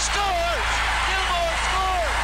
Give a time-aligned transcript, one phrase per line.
[0.00, 0.68] scores!
[1.06, 2.16] Gilmour scores!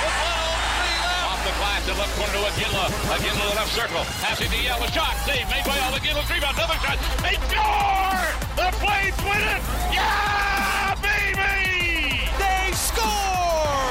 [0.00, 1.26] With 12, three left.
[1.26, 2.86] Off the glass, the left corner to Iginla.
[3.18, 4.02] Iginla the left circle.
[4.22, 4.82] Passing to Yell.
[4.82, 5.14] A shot.
[5.26, 6.22] Save made by Al Iginla.
[6.30, 6.54] Rebound.
[6.54, 6.98] Another shot.
[7.26, 8.22] They score!
[8.54, 9.62] The Flames win it!
[9.90, 12.30] Yeah, baby!
[12.38, 13.90] They score!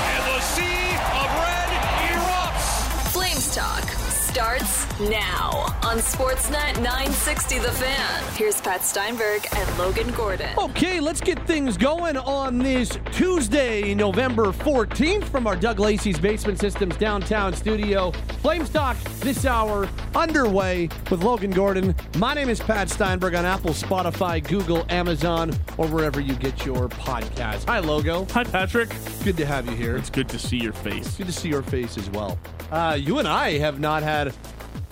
[0.00, 1.70] And the sea of red
[2.08, 3.12] erupts.
[3.12, 5.50] Flames Talk starts now
[5.84, 8.34] on Sportsnet 960 The Fan.
[8.34, 10.58] Here's Pat Steinberg and Logan Gordon.
[10.58, 16.58] Okay, let's get things going on this Tuesday, November 14th from our Doug Lacey's Basement
[16.58, 18.10] Systems downtown studio.
[18.42, 21.94] Flames Talk this hour underway with Logan Gordon.
[22.16, 26.88] My name is Pat Steinberg on Apple, Spotify, Google, Amazon, or wherever you get your
[26.88, 27.66] podcast.
[27.66, 28.26] Hi, Logo.
[28.32, 28.90] Hi, Patrick.
[29.22, 29.96] Good to have you here.
[29.96, 31.16] It's good to see your face.
[31.16, 32.38] Good to see your face as well.
[32.72, 34.34] Uh, you and I have not had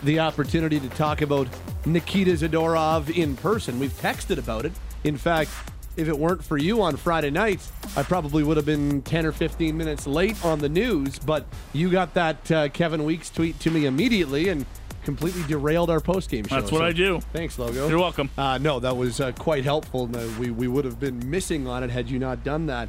[0.06, 1.48] the opportunity to talk about
[1.84, 3.78] Nikita Zadorov in person.
[3.78, 4.72] We've texted about it.
[5.02, 5.50] In fact,
[5.96, 7.60] if it weren't for you on Friday night,
[7.96, 11.18] I probably would have been 10 or 15 minutes late on the news.
[11.18, 14.64] But you got that uh, Kevin Weeks tweet to me immediately and
[15.02, 16.60] completely derailed our postgame show.
[16.60, 17.20] That's what I do.
[17.32, 17.88] Thanks, Logo.
[17.88, 18.30] You're welcome.
[18.38, 20.06] Uh, no, that was uh, quite helpful.
[20.06, 22.88] No, we, we would have been missing on it had you not done that.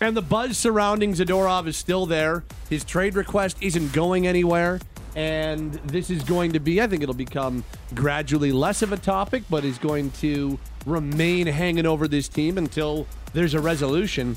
[0.00, 2.44] And the buzz surrounding Zadorov is still there.
[2.68, 4.80] His trade request isn't going anywhere.
[5.18, 9.42] And this is going to be, I think it'll become gradually less of a topic,
[9.50, 14.36] but is going to remain hanging over this team until there's a resolution.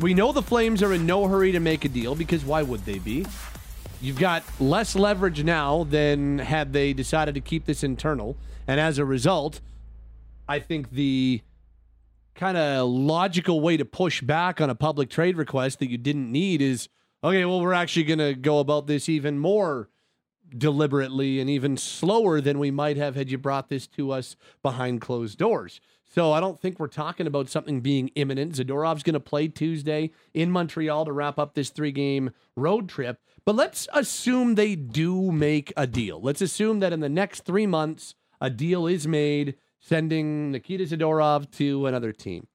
[0.00, 2.86] We know the Flames are in no hurry to make a deal because why would
[2.86, 3.26] they be?
[4.00, 8.38] You've got less leverage now than had they decided to keep this internal.
[8.66, 9.60] And as a result,
[10.48, 11.42] I think the
[12.34, 16.32] kind of logical way to push back on a public trade request that you didn't
[16.32, 16.88] need is
[17.22, 19.88] okay, well, we're actually going to go about this even more
[20.56, 25.00] deliberately and even slower than we might have had you brought this to us behind
[25.00, 25.80] closed doors.
[26.04, 28.52] So I don't think we're talking about something being imminent.
[28.52, 33.18] Zadorov's going to play Tuesday in Montreal to wrap up this three game road trip.
[33.46, 36.20] But let's assume they do make a deal.
[36.20, 41.50] Let's assume that in the next three months, a deal is made sending Nikita Zadorov
[41.52, 42.46] to another team.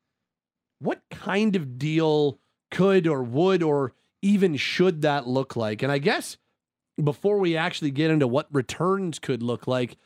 [0.80, 2.40] What kind of deal
[2.70, 5.84] could or would or even should that look like?
[5.84, 6.38] And I guess
[7.02, 9.98] before we actually get into what returns could look like,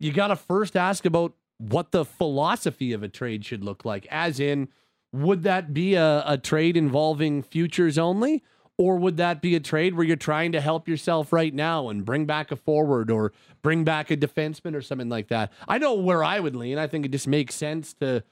[0.00, 4.06] you got to first ask about what the philosophy of a trade should look like.
[4.10, 4.68] As in,
[5.12, 8.42] would that be a, a trade involving futures only?
[8.76, 12.04] Or would that be a trade where you're trying to help yourself right now and
[12.04, 13.32] bring back a forward or
[13.62, 15.52] bring back a defenseman or something like that?
[15.68, 16.76] I know where I would lean.
[16.76, 18.24] I think it just makes sense to.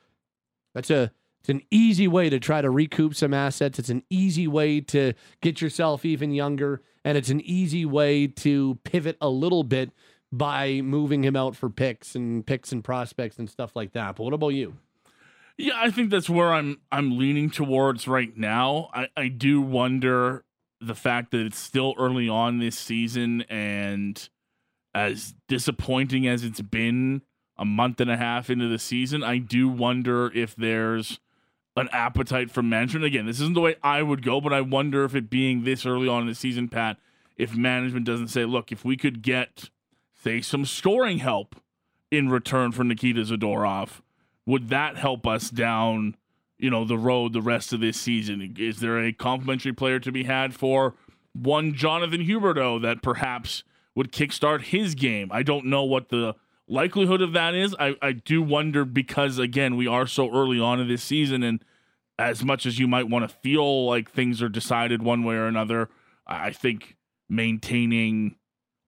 [0.75, 1.13] That's a.
[1.43, 3.81] It's an easy way to try to recoup some assets.
[3.81, 8.79] It's an easy way to get yourself even younger, and it's an easy way to
[8.85, 9.91] pivot a little bit
[10.31, 14.15] by moving him out for picks and picks and prospects and stuff like that.
[14.15, 14.77] But what about you?
[15.59, 18.89] Yeah, I think that's where I'm I'm leaning towards right now.
[18.95, 20.45] I, I do wonder
[20.81, 24.29] the fact that it's still early on this season and
[24.95, 27.23] as disappointing as it's been
[27.57, 31.19] a month and a half into the season, I do wonder if there's
[31.77, 33.05] an appetite for management.
[33.05, 35.87] Again, this isn't the way I would go, but I wonder if it being this
[35.87, 36.99] early on in the season, Pat,
[37.37, 39.71] if management doesn't say, look, if we could get,
[40.23, 41.57] say, some scoring help
[42.11, 44.03] in return for Nikita Zadorov,
[44.45, 46.17] would that help us down,
[46.59, 48.55] you know, the road the rest of this season?
[48.59, 50.95] Is there a complimentary player to be had for
[51.33, 55.31] one Jonathan Huberdeau that perhaps would kickstart his game?
[55.33, 56.35] I don't know what the
[56.69, 57.75] likelihood of that is.
[57.79, 61.65] I, I do wonder because again, we are so early on in this season and
[62.19, 65.47] as much as you might want to feel like things are decided one way or
[65.47, 65.89] another,
[66.27, 66.97] I think
[67.29, 68.37] maintaining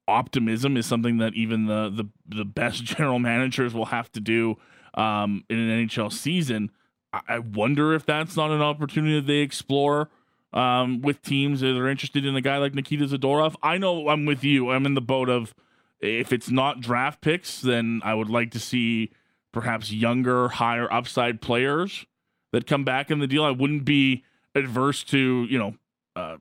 [0.06, 4.56] optimism is something that even the the, the best general managers will have to do
[4.94, 6.70] um, in an NHL season.
[7.12, 10.10] I, I wonder if that's not an opportunity that they explore
[10.52, 13.56] um, with teams that are interested in a guy like Nikita Zadorov.
[13.62, 14.70] I know I'm with you.
[14.70, 15.54] I'm in the boat of
[16.04, 19.10] if it's not draft picks, then I would like to see
[19.52, 22.06] perhaps younger, higher upside players
[22.52, 23.44] that come back in the deal.
[23.44, 24.24] I wouldn't be
[24.54, 25.74] adverse to, you know,
[26.16, 26.36] uh,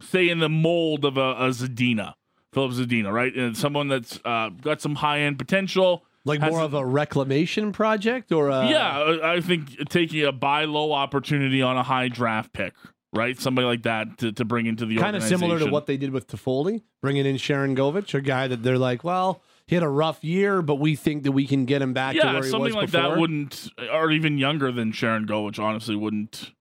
[0.00, 2.14] say in the mold of a, a Zadina,
[2.52, 3.34] Filip Zadina, right?
[3.34, 6.04] And someone that's uh, got some high end potential.
[6.24, 10.64] Like more of a reclamation project or a yeah, I I think taking a buy
[10.64, 12.74] low opportunity on a high draft pick,
[13.16, 13.38] right?
[13.38, 16.10] Somebody like that to, to bring into the kind of similar to what they did
[16.10, 20.22] with Toffoli, bringing in Sharangovich, a guy that they're like, well, he had a rough
[20.22, 22.66] year, but we think that we can get him back to yeah, where he something
[22.66, 23.10] was like before.
[23.10, 26.52] that wouldn't, or even younger than Sharangovich, honestly wouldn't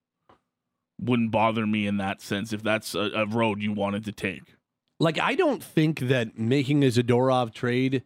[0.99, 4.55] wouldn't bother me in that sense if that's a, a road you wanted to take.
[4.99, 8.03] like, I don't think that making a Zadorov trade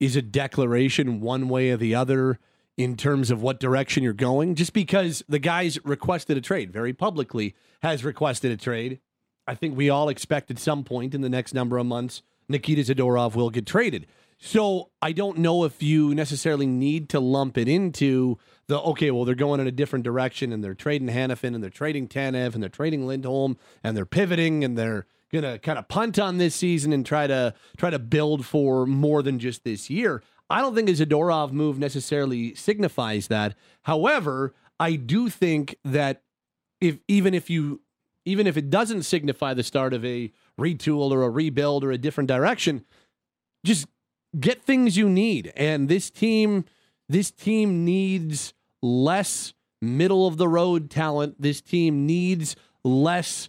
[0.00, 2.38] is a declaration one way or the other
[2.76, 6.92] in terms of what direction you're going, just because the guy's requested a trade very
[6.92, 9.00] publicly, has requested a trade.
[9.46, 12.82] I think we all expect at some point in the next number of months, Nikita
[12.82, 14.06] Zadorov will get traded.
[14.38, 19.24] So I don't know if you necessarily need to lump it into the okay, well,
[19.24, 22.62] they're going in a different direction and they're trading Hanifin and they're trading Tanev and
[22.62, 26.92] they're trading Lindholm and they're pivoting and they're gonna kind of punt on this season
[26.92, 30.22] and try to try to build for more than just this year.
[30.50, 33.54] I don't think a Zadorov move necessarily signifies that.
[33.82, 36.22] However, I do think that
[36.80, 37.80] if even if you
[38.24, 41.98] even if it doesn't signify the start of a retool or a rebuild or a
[41.98, 42.84] different direction,
[43.64, 43.86] just
[44.38, 45.52] get things you need.
[45.56, 46.64] And this team,
[47.08, 51.40] this team needs less middle of the road talent.
[51.40, 53.48] This team needs less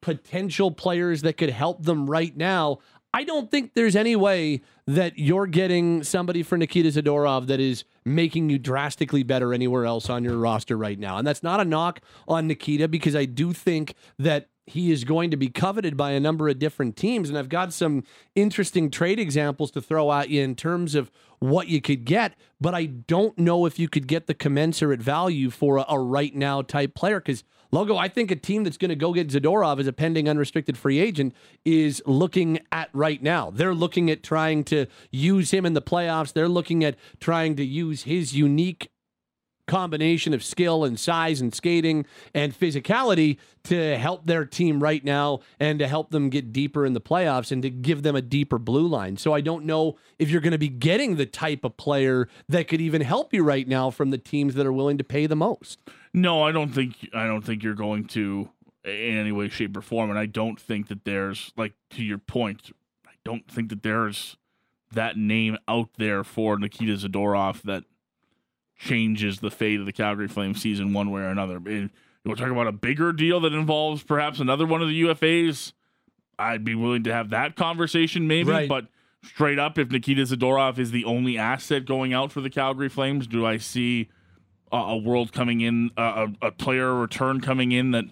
[0.00, 2.78] potential players that could help them right now.
[3.14, 7.84] I don't think there's any way that you're getting somebody for Nikita Zadorov that is
[8.04, 11.18] making you drastically better anywhere else on your roster right now.
[11.18, 15.30] And that's not a knock on Nikita because I do think that he is going
[15.30, 17.28] to be coveted by a number of different teams.
[17.28, 18.04] And I've got some
[18.34, 21.10] interesting trade examples to throw at you in terms of
[21.40, 25.50] what you could get, but I don't know if you could get the commensurate value
[25.50, 27.18] for a, a right now type player.
[27.18, 27.42] Because,
[27.74, 30.76] Logo, I think a team that's going to go get Zadorov as a pending unrestricted
[30.76, 31.34] free agent
[31.64, 33.50] is looking at right now.
[33.50, 37.64] They're looking at trying to use him in the playoffs, they're looking at trying to
[37.64, 38.90] use his unique
[39.66, 42.04] combination of skill and size and skating
[42.34, 46.92] and physicality to help their team right now and to help them get deeper in
[46.92, 49.16] the playoffs and to give them a deeper blue line.
[49.16, 52.68] So I don't know if you're going to be getting the type of player that
[52.68, 55.36] could even help you right now from the teams that are willing to pay the
[55.36, 55.78] most.
[56.14, 58.50] No, I don't think I don't think you're going to
[58.84, 62.18] in any way shape or form and I don't think that there's like to your
[62.18, 62.70] point,
[63.06, 64.36] I don't think that there's
[64.92, 67.84] that name out there for Nikita Zadorov that
[68.76, 71.56] changes the fate of the Calgary Flames season one way or another.
[71.56, 71.90] And
[72.24, 75.72] we're talking about a bigger deal that involves perhaps another one of the UFAs.
[76.38, 78.68] I'd be willing to have that conversation maybe, right.
[78.68, 78.86] but
[79.22, 83.26] straight up, if Nikita Zadorov is the only asset going out for the Calgary Flames,
[83.26, 84.08] do I see
[84.72, 88.04] a, world coming in, a, a player return coming in that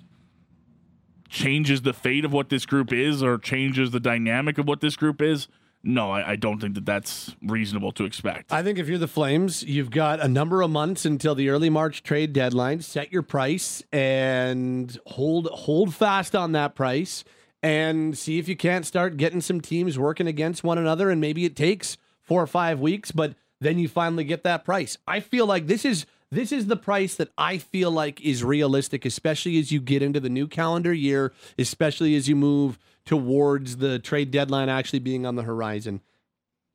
[1.28, 4.96] changes the fate of what this group is or changes the dynamic of what this
[4.96, 5.48] group is?
[5.82, 8.52] no, I, I, don't think that that's reasonable to expect.
[8.52, 11.70] I think if you're the Flames, you've got a number of months until the early
[11.70, 12.82] March trade deadline.
[12.82, 17.24] Set your price and hold hold fast on that price,
[17.62, 21.08] and see if you can't start getting some teams working against one another.
[21.08, 24.98] And maybe it takes four or five weeks, but then you finally get that price.
[25.06, 29.04] I feel like this is this is the price that I feel like is realistic,
[29.04, 33.98] especially as you get into the new calendar year, especially as you move towards the
[33.98, 36.00] trade deadline actually being on the horizon.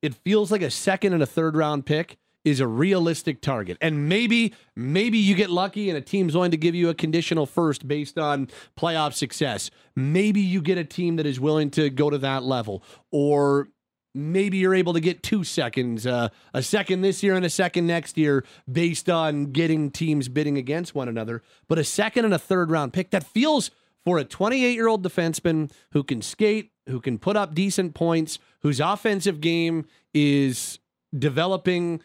[0.02, 3.78] It feels like a second and a third round pick is a realistic target.
[3.82, 7.48] And maybe, maybe you get lucky and a team's willing to give you a conditional
[7.48, 9.72] first based on playoff success.
[9.96, 12.84] Maybe you get a team that is willing to go to that level.
[13.12, 13.70] Or
[14.16, 17.86] maybe you're able to get two seconds, uh, a second this year and a second
[17.86, 21.44] next year based on getting teams bidding against one another.
[21.68, 23.72] But a second and a third round pick that feels
[24.06, 28.40] for a 28 year old defenseman who can skate, who can put up decent points,
[28.62, 30.80] whose offensive game is
[31.18, 32.02] developing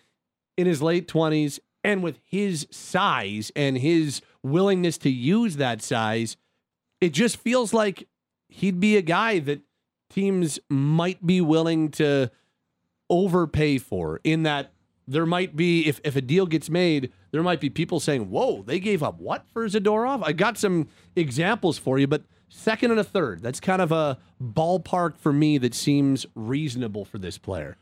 [0.56, 6.36] in his late 20s, and with his size and his willingness to use that size,
[7.00, 8.08] it just feels like
[8.48, 9.60] he'd be a guy that
[10.10, 12.30] teams might be willing to
[13.08, 14.72] overpay for in that
[15.08, 18.62] there might be if, if a deal gets made, there might be people saying, "Whoa,
[18.62, 23.00] they gave up what for Zadorov?" I got some examples for you, but second and
[23.00, 27.76] a third, that's kind of a ballpark for me that seems reasonable for this player.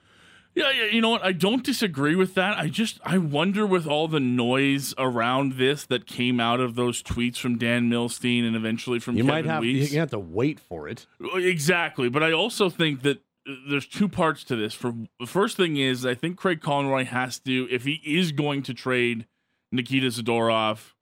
[0.58, 1.24] Yeah, yeah, you know what?
[1.24, 2.58] I don't disagree with that.
[2.58, 7.00] I just I wonder with all the noise around this that came out of those
[7.00, 9.92] tweets from Dan Milstein and eventually from you Kevin might have Weeks.
[9.92, 11.06] you have to wait for it.
[11.20, 14.74] Exactly, but I also think that uh, there's two parts to this.
[14.74, 18.64] For the first thing is I think Craig Conroy has to if he is going
[18.64, 19.26] to trade
[19.70, 20.94] Nikita Zadorov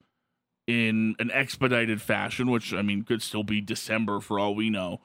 [0.67, 5.01] in an expedited fashion, which I mean could still be December for all we know.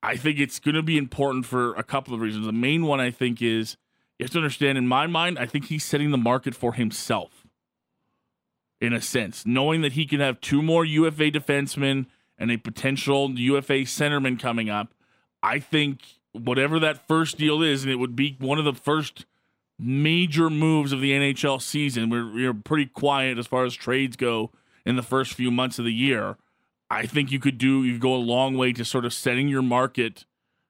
[0.00, 2.46] I think it's going to be important for a couple of reasons.
[2.46, 3.76] The main one I think is
[4.18, 7.46] you have to understand in my mind, I think he's setting the market for himself
[8.80, 12.06] in a sense, knowing that he can have two more UFA defensemen
[12.38, 14.92] and a potential UFA centerman coming up.
[15.42, 16.00] I think
[16.32, 19.24] whatever that first deal is, and it would be one of the first
[19.78, 22.10] major moves of the NHL season.
[22.10, 24.50] We're, we're pretty quiet as far as trades go
[24.84, 26.36] in the first few months of the year.
[26.90, 29.62] I think you could do you go a long way to sort of setting your
[29.62, 30.24] market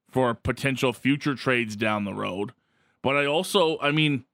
[0.08, 2.52] for potential future trades down the road.
[3.06, 4.24] But I also, I mean,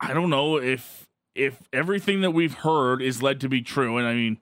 [0.00, 4.08] I don't know if if everything that we've heard is led to be true, and
[4.08, 4.38] I mean,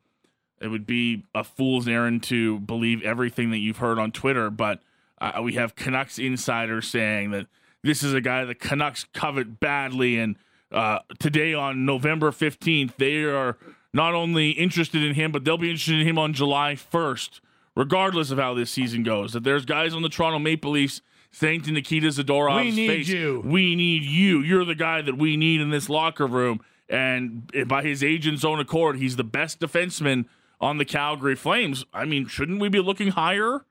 [0.61, 4.81] it would be a fool's errand to believe everything that you've heard on Twitter, but
[5.21, 7.49] uh, we have Canucks insiders saying that
[7.83, 10.37] this is a guy the Canucks covet badly, and
[10.71, 13.59] uh, today on November 15th, they are
[13.93, 17.41] not only interested in him, but they'll be interested in him on July 1st,
[17.75, 19.33] regardless of how this season goes.
[19.33, 23.09] That there's guys on the Toronto Maple Leafs saying to Nikita Zadorov's We need face,
[23.09, 23.43] you.
[23.45, 24.41] "We need you.
[24.41, 28.61] You're the guy that we need in this locker room." And by his agent's own
[28.61, 30.25] accord, he's the best defenseman
[30.61, 31.85] on the Calgary Flames.
[31.93, 33.65] I mean, shouldn't we be looking higher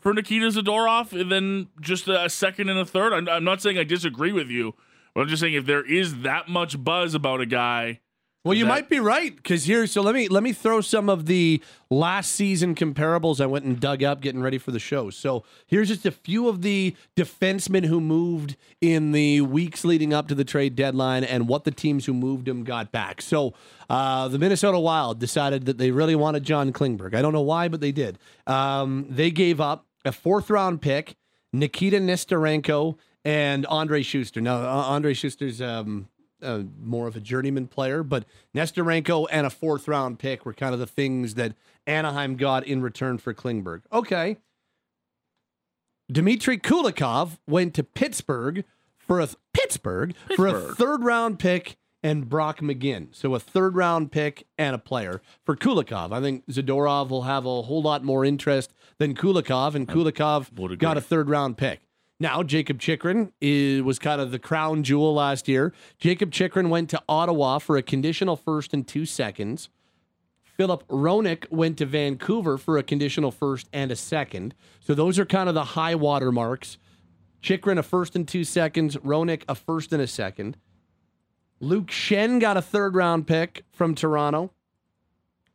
[0.00, 3.12] for Nikita Zadorov than just a second and a third?
[3.12, 4.74] I'm, I'm not saying I disagree with you,
[5.14, 8.00] but I'm just saying if there is that much buzz about a guy,
[8.44, 9.86] Well, you that- might be right because here.
[9.86, 13.80] So let me let me throw some of the last season comparables I went and
[13.80, 15.08] dug up, getting ready for the show.
[15.08, 20.28] So here's just a few of the defensemen who moved in the weeks leading up
[20.28, 23.22] to the trade deadline and what the teams who moved them got back.
[23.22, 23.54] So
[23.88, 27.14] uh, the Minnesota Wild decided that they really wanted John Klingberg.
[27.14, 28.18] I don't know why, but they did.
[28.46, 31.16] Um, they gave up a fourth round pick,
[31.54, 34.42] Nikita Nesterenko, and Andre Schuster.
[34.42, 36.08] Now, uh, Andre Schuster's um,
[36.44, 38.24] uh, more of a journeyman player, but
[38.54, 41.54] Nesterenko and a fourth round pick were kind of the things that
[41.86, 43.82] Anaheim got in return for Klingberg.
[43.92, 44.38] Okay.
[46.10, 48.64] Dmitry Kulikov went to Pittsburgh
[48.98, 53.14] for a Pittsburgh, for a third round pick and Brock McGinn.
[53.14, 56.12] So a third round pick and a player for Kulikov.
[56.12, 60.98] I think Zadorov will have a whole lot more interest than Kulikov, and Kulikov got
[60.98, 61.80] a third round pick.
[62.24, 65.74] Now, Jakob Chychrun is, was kind of the crown jewel last year.
[65.98, 69.68] Jakob Chychrun went to Ottawa for a conditional first and two seconds.
[70.42, 74.54] Filip Hronek went to Vancouver for a conditional first and a second.
[74.80, 76.78] So those are kind of the high water marks.
[77.42, 78.96] Chychrun a first and two seconds.
[78.96, 80.56] Hronek a first and a second.
[81.60, 84.50] Luke Schenn got a third round pick from Toronto.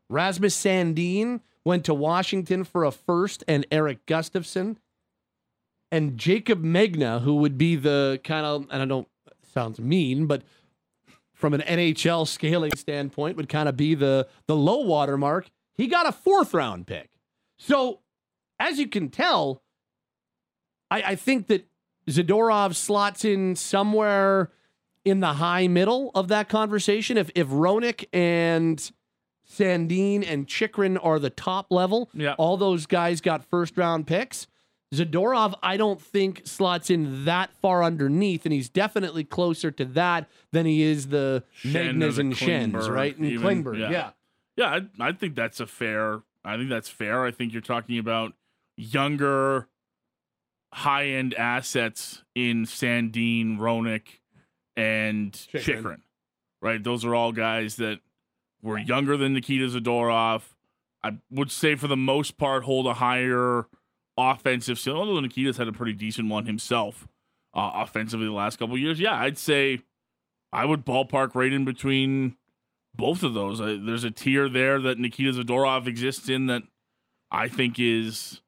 [0.08, 4.78] Rasmus Sandin went to Washington for a first and Erik Gustafsson.
[5.92, 9.08] And Jaycob Megna, who would be the kind of, and I don't,
[9.54, 10.44] sounds mean, but
[11.34, 15.50] from an NHL scaling standpoint, would kind of be the the low water mark.
[15.76, 17.10] He got a fourth round pick.
[17.58, 18.02] So,
[18.60, 19.62] as you can tell,
[20.92, 21.66] I, I think that
[22.08, 24.52] Zadorov slots in somewhere
[25.06, 27.18] in the high middle of that conversation.
[27.18, 28.92] If if Hronek and
[29.50, 32.36] Sandin and Chychrun are the top level, Yeah.
[32.38, 34.46] all those guys got first round picks.
[34.94, 40.28] Zadorov, I don't think slots in that far underneath, and he's definitely closer to that
[40.52, 43.16] than he is the Schenn Megnas the and Schenns, right?
[43.16, 43.92] And even, Klingberg, yeah.
[43.92, 44.10] yeah.
[44.56, 46.22] yeah, I, I think that's a fair.
[46.44, 47.24] I think that's fair.
[47.24, 48.34] I think you're talking about
[48.78, 49.68] younger,
[50.74, 54.20] high end assets in Sandin, Hronek,
[54.76, 55.64] and Chychrun.
[55.64, 56.02] Chychrun.
[56.62, 58.00] Right, those are all guys that
[58.62, 60.42] were younger than Nikita Zadorov.
[61.04, 63.68] I would say for the most part hold a higher
[64.20, 65.02] offensive ceiling.
[65.02, 67.08] Although Nikita's had a pretty decent one himself
[67.54, 69.00] uh, offensively the last couple years.
[69.00, 69.82] Yeah, I'd say
[70.52, 72.36] I would ballpark right in between
[72.96, 73.60] both of those.
[73.60, 76.64] There's a tier there that Nikita Zadorov exists in that
[77.32, 78.42] I think is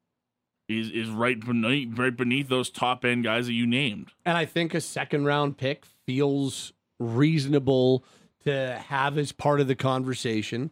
[0.67, 4.11] is is right beneath right beneath those top end guys that you named.
[4.25, 8.03] And I think a second round pick feels reasonable
[8.43, 10.71] to have as part of the conversation.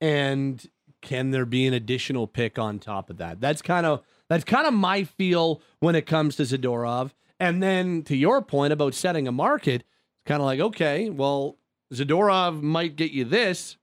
[0.00, 0.64] And
[1.00, 3.40] can there be an additional pick on top of that?
[3.40, 7.10] That's kind of that's kind of my feel when it comes to Zadorov.
[7.40, 11.58] And then to your point about setting a market, it's kind of like, okay, well,
[11.92, 13.76] Zadorov might get you this.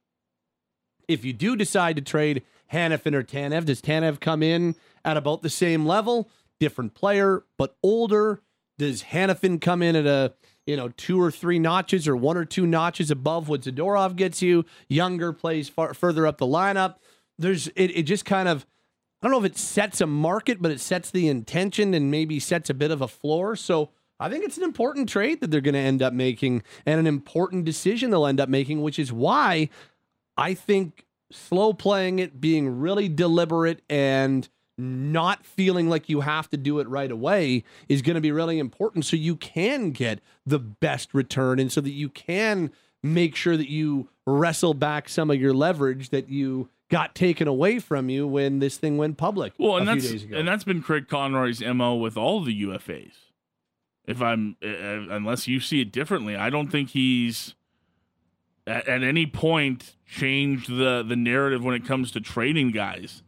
[1.08, 5.42] If you do decide to trade Hanifin or Tanev, does Tanev come in at about
[5.42, 6.30] the same level?
[6.58, 8.40] Different player, but older.
[8.78, 10.34] Does Hanifin come in at a
[10.66, 14.42] you know two or three notches or one or two notches above what Zadorov gets
[14.42, 14.64] you?
[14.88, 16.96] Younger plays far further up the lineup.
[17.38, 17.96] There's it.
[17.96, 18.66] It just kind of
[19.22, 22.40] I don't know if it sets a market, but it sets the intention and maybe
[22.40, 23.54] sets a bit of a floor.
[23.54, 26.98] So I think it's an important trade that they're going to end up making and
[26.98, 29.68] an important decision they'll end up making, which is why
[30.36, 36.56] I think slow playing it, being really deliberate and not feeling like you have to
[36.56, 40.58] do it right away is going to be really important so you can get the
[40.58, 45.40] best return and so that you can make sure that you wrestle back some of
[45.40, 49.78] your leverage that you got taken away from you when this thing went public Well,
[49.78, 50.36] and a few that's days ago.
[50.36, 53.14] and that's been Craig Conroy's mo with all the UFAs.
[54.06, 57.54] If I'm uh, unless you see it differently, I don't think he's
[58.66, 63.22] at, at any point changed the the narrative when it comes to trading guys.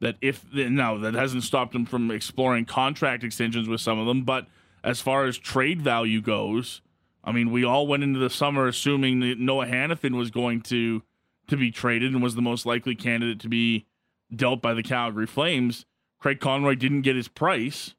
[0.00, 4.22] That if no, that hasn't stopped him from exploring contract extensions with some of them,
[4.22, 4.46] but
[4.82, 6.80] as far as trade value goes,
[7.22, 11.02] I mean, we all went into the summer assuming that Noah Hanifin was going to
[11.50, 13.86] to be traded and was the most likely candidate to be
[14.34, 15.84] dealt by the Calgary Flames.
[16.18, 17.94] Craig Conroy didn't get his price,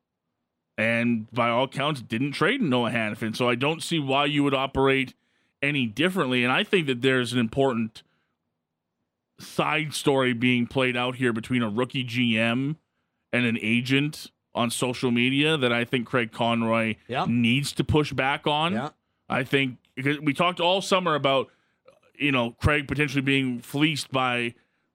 [0.77, 3.36] and by all counts, didn't trade Noah Hanifin.
[3.36, 5.13] So I don't see why you would operate
[5.62, 6.43] any differently.
[6.43, 8.03] And I think that there's an important
[9.39, 12.75] side story being played out here between a rookie GM
[13.34, 17.25] and an agent on social media that I think Craig Conroy Yeah.
[17.27, 18.74] needs to push back on.
[18.74, 18.89] Yeah.
[19.29, 21.50] I think because we talked all summer about
[22.22, 24.54] you know Craig potentially being fleeced by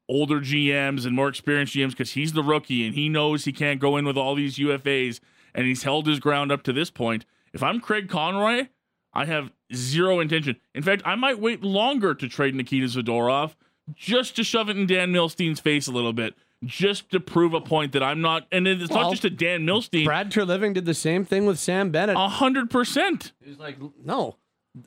[0.09, 3.81] older GMs and more experienced GMs because he's the rookie and he knows he can't
[3.81, 5.21] go in with all these UFAs
[5.55, 7.25] and he's held his ground up to this point.
[7.53, 8.69] If I'm Craig Conroy,
[9.13, 10.57] I have zero intention.
[10.75, 13.55] In fact, I might wait longer to trade Nikita Zadorov
[13.95, 17.61] just to shove it in Dan Milstein's face a little bit, just to prove a
[17.61, 18.47] point that I'm not.
[18.53, 20.05] And it's Well, not just a Dan Milstein.
[20.05, 22.17] Brad Treliving did the same thing with Sam Bennett.
[22.17, 23.33] A hundred percent.
[23.45, 24.37] He's like, no.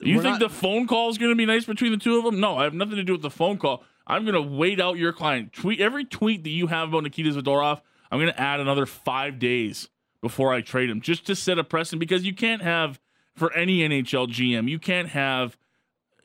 [0.01, 2.17] You we're think not- the phone call is going to be nice between the two
[2.17, 2.39] of them?
[2.39, 3.83] No, I have nothing to do with the phone call.
[4.05, 5.53] I'm going to wait out your client.
[5.53, 7.81] Tweet every tweet that you have about Nikita Zadorov.
[8.11, 9.87] I'm going to add another five days
[10.21, 11.99] before I trade him, just to set a precedent.
[11.99, 12.99] Because you can't have
[13.35, 15.57] for any NHL GM, you can't have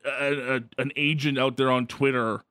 [0.04, 2.42] a, a, an agent out there on Twitter,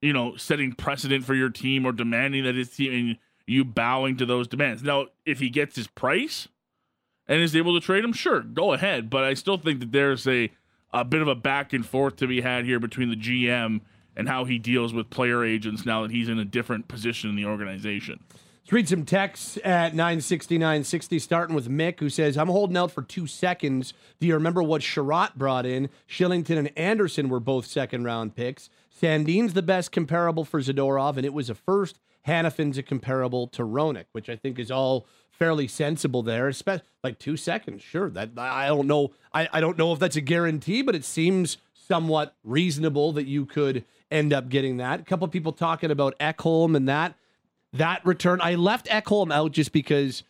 [0.00, 4.16] you know, setting precedent for your team or demanding that his team and you bowing
[4.18, 4.82] to those demands.
[4.82, 6.48] Now, if he gets his price
[7.30, 9.08] and is able to trade him, sure, go ahead.
[9.08, 10.50] But I still think that there's a
[10.92, 13.80] a bit of a back and forth to be had here between the GM
[14.16, 17.36] and how he deals with player agents now that he's in a different position in
[17.36, 18.18] the organization.
[18.64, 22.90] Let's read some texts at 960, 960, starting with Mick, who says, I'm holding out
[22.90, 23.94] for two seconds.
[24.18, 25.90] Do you remember what Sherratt brought in?
[26.08, 28.68] Shillington and Anderson were both second round picks.
[28.90, 32.00] Sandin's the best comparable for Zadorov, and it was a first.
[32.26, 35.06] Hanifin's a comparable to Hronek, which I think is all
[35.40, 36.46] fairly sensible there.
[36.46, 38.10] Especially like two seconds, sure.
[38.10, 39.10] That I don't know.
[39.34, 43.46] I, I don't know if that's a guarantee, but it seems somewhat reasonable that you
[43.46, 45.00] could end up getting that.
[45.00, 47.16] A couple people talking about Ekholm and that
[47.72, 48.40] that return.
[48.40, 50.22] I left Ekholm out just because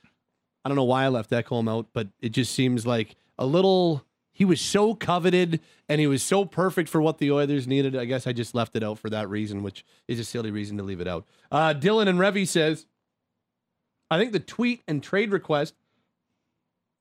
[0.64, 4.05] I don't know why I left Ekholm out, but it just seems like a little.
[4.33, 7.94] He was so coveted and he was so perfect for what the Oilers needed.
[7.94, 10.79] I guess I just left it out for that reason, which is a silly reason
[10.79, 11.27] to leave it out.
[11.53, 12.87] Uh, Dylan and Revy says,
[14.11, 15.75] I think the tweet and trade request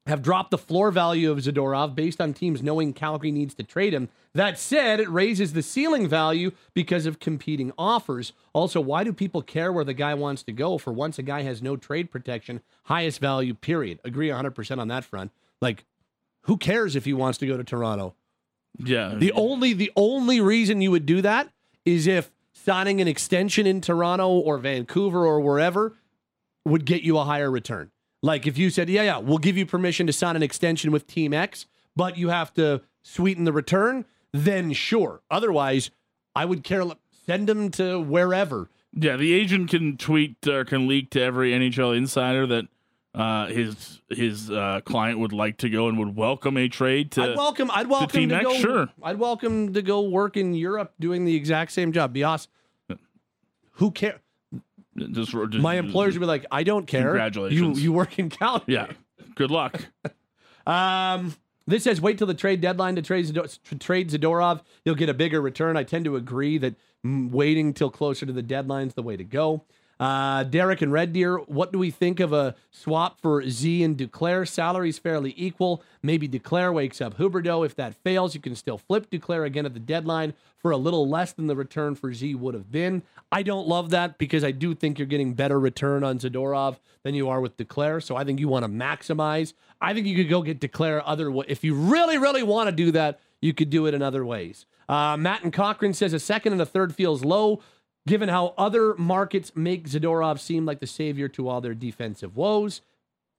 [0.05, 3.93] have dropped the floor value of Zadorov based on teams knowing Calgary needs to trade
[3.93, 4.09] him.
[4.33, 8.33] That said, it raises the ceiling value because of competing offers.
[8.53, 10.77] Also, why do people care where the guy wants to go?
[10.77, 13.99] For once, a guy has no trade protection, highest value, period.
[14.03, 15.31] Agree 100% on that front.
[15.61, 15.85] Like,
[16.43, 18.15] who cares if he wants to go to Toronto?
[18.77, 19.15] Yeah.
[19.15, 21.49] The only the only reason you would do that
[21.85, 25.95] is if signing an extension in Toronto or Vancouver or wherever
[26.65, 27.91] would get you a higher return.
[28.21, 31.07] Like if you said, "Yeah, yeah, we'll give you permission to sign an extension with
[31.07, 35.21] Team X, but you have to sweeten the return," then sure.
[35.31, 35.91] Otherwise,
[36.35, 36.83] I would care
[37.25, 38.69] send them to wherever.
[38.91, 42.67] yeah, the agent can tweet or can leak to every NHL insider that
[43.15, 47.21] uh, his his uh, client would like to go and would welcome a trade to
[47.23, 48.89] I'd welcome I'd welcome to, Team to, X, go sure.
[49.01, 52.13] I'd welcome to go work in Europe doing the exact same job.
[52.13, 52.51] Be awesome.
[53.73, 54.19] Who cares?
[54.99, 57.03] Just, just My employers would be like, I don't care.
[57.03, 57.79] Congratulations.
[57.79, 58.73] You you work in Calgary.
[58.73, 58.87] Yeah.
[59.35, 59.85] Good luck.
[60.67, 61.33] Um,
[61.65, 63.33] this says wait till the trade deadline to trade,
[63.79, 64.61] trade Zadorov.
[64.85, 65.77] You'll get a bigger return.
[65.77, 69.17] I tend to agree that mm, waiting till closer to the deadline is the way
[69.17, 69.63] to go.
[69.99, 73.97] Uh, Derek and Red Deer, what do we think of a swap for Z and
[73.97, 74.47] Duclair?
[74.47, 75.83] Salaries fairly equal.
[76.01, 77.65] Maybe Duclair wakes up Huberdeau.
[77.65, 81.07] If that fails, you can still flip Duclair again at the deadline for a little
[81.07, 83.03] less than the return for Z would have been.
[83.31, 87.13] I don't love that because I do think you're getting better return on Zadorov than
[87.13, 88.01] you are with Duclair.
[88.01, 89.53] So I think you want to maximize.
[89.81, 91.45] I think you could go get Duclair other way.
[91.49, 94.65] If you really, really want to do that, you could do it in other ways.
[94.87, 97.61] Uh, Matt and Cochrane says a second and a third feels low,
[98.09, 102.81] given how other markets make Zadorov seem like the savior to all their defensive woes.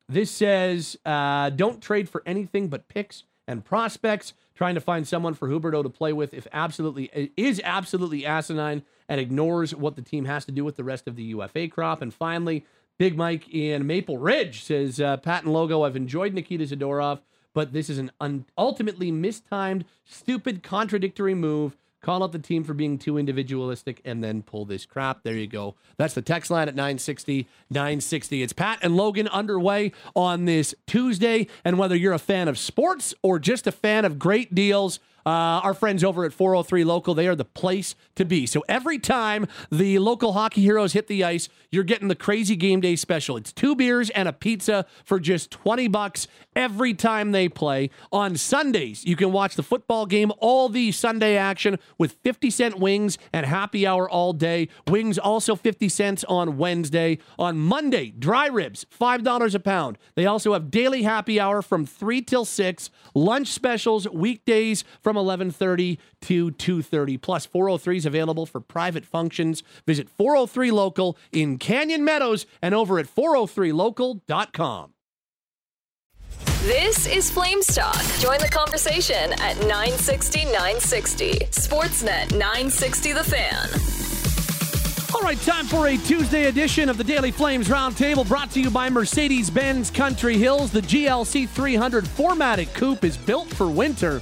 [0.08, 4.32] This says uh, don't trade for anything but picks and prospects.
[4.54, 9.20] Trying to find someone for Huberdeau to play with if absolutely is absolutely asinine and
[9.20, 12.00] ignores what the team has to do with the rest of the UFA crop.
[12.00, 12.64] And finally,
[12.96, 15.82] Big Mike in Maple Ridge says uh, Pat and Logo.
[15.82, 17.20] I've enjoyed Nikita Zadorov,
[17.54, 21.76] but this is an un- ultimately mistimed, stupid, contradictory move.
[22.02, 25.22] Call out the team for being too individualistic and then pull this crap.
[25.22, 25.74] There you go.
[25.98, 28.42] That's the text line at 960 960.
[28.42, 31.46] It's Pat and Logan underway on this Tuesday.
[31.62, 35.60] And whether you're a fan of sports or just a fan of great deals, uh,
[35.64, 38.46] our friends over at 403 Local, they are the place to be.
[38.46, 42.80] So every time the local hockey heroes hit the ice, you're getting the crazy game
[42.80, 43.36] day special.
[43.36, 47.90] It's two beers and a pizza for just 20 bucks every time they play.
[48.12, 52.78] On Sundays, you can watch the football game, all the Sunday action with 50 cent
[52.78, 54.68] wings and happy hour all day.
[54.88, 57.18] Wings also 50 cents on Wednesday.
[57.38, 59.98] On Monday, dry ribs, $5 a pound.
[60.14, 65.98] They also have daily happy hour from 3 till 6, lunch specials weekdays from 11:30
[66.22, 67.16] to 2:30.
[67.18, 69.62] Plus 403 is available for private functions.
[69.86, 74.94] Visit 403 Local in Canyon Meadows and over at 403local.com.
[76.62, 77.96] This is Flames Talk.
[78.18, 81.32] Join the conversation at 960 960.
[81.50, 84.00] Sportsnet 960 The Fan.
[85.14, 88.70] All right, time for a Tuesday edition of the Daily Flames Roundtable brought to you
[88.70, 90.70] by Mercedes Benz Country Hills.
[90.70, 94.20] The GLC 300 4MATIC Coupe is built for winter.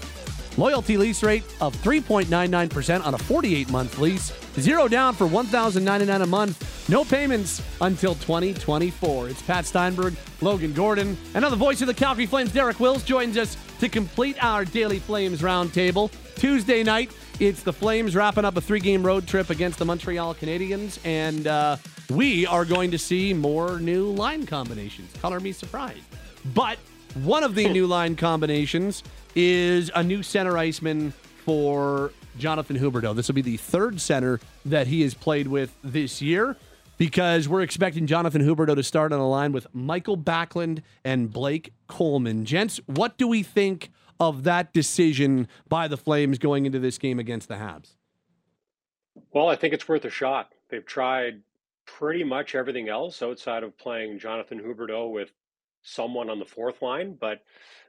[0.58, 4.32] Loyalty lease rate of 3.99% on a 48 month lease.
[4.58, 6.88] Zero down for $1,099 a month.
[6.88, 9.28] No payments until 2024.
[9.28, 13.04] It's Pat Steinberg, Logan Gordon, and now the voice of the Calgary Flames, Derek Wills,
[13.04, 16.10] joins us to complete our Daily Flames Roundtable.
[16.34, 20.34] Tuesday night, it's the Flames wrapping up a three game road trip against the Montreal
[20.34, 21.76] Canadiens, and uh,
[22.10, 25.12] we are going to see more new line combinations.
[25.20, 26.02] Color me surprised.
[26.52, 26.78] But
[27.22, 29.04] one of the new line combinations
[29.40, 31.12] is a new center iceman
[31.44, 33.14] for Jonathan Huberdeau.
[33.14, 36.57] This will be the third center that he has played with this year
[36.96, 41.72] because we're expecting Jonathan Huberdeau to start on a line with Michael Backlund and Blake
[41.87, 42.46] Coleman.
[42.46, 47.20] Gents, what do we think of that decision by the Flames going into this game
[47.20, 47.94] against the Habs?
[49.33, 50.53] Well, I think it's worth a shot.
[50.68, 51.42] They've tried
[51.87, 55.31] pretty much everything else outside of playing Jonathan Huberdeau with
[55.83, 57.44] someone on the fourth line, but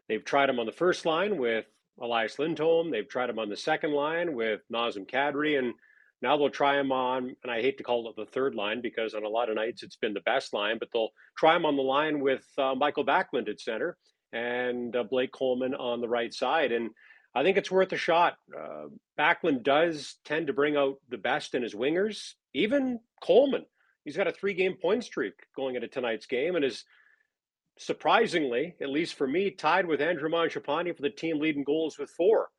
[0.10, 1.66] they've tried him on the first line with
[2.02, 2.92] Elias Lindholm.
[2.92, 5.74] They've tried him on the second line with Nazem Kadri, and
[6.22, 7.36] now they'll try him on.
[7.44, 9.84] And I hate to call it the third line because on a lot of nights
[9.84, 13.06] it's been the best line, but they'll try him on the line with uh, Michael
[13.06, 13.98] Backlund at center
[14.34, 16.72] and uh, Blake Coleman on the right side.
[16.72, 16.90] And
[17.36, 18.38] I think it's worth a shot.
[18.58, 18.86] Uh,
[19.18, 23.66] Backlund does tend to bring out the best in his wingers, even Coleman.
[24.04, 26.84] He's got a three game point streak going into tonight's game and is
[27.80, 32.10] surprisingly, at least for me, tied with Andrew Mangiapane for the team leading goals with
[32.12, 32.50] four.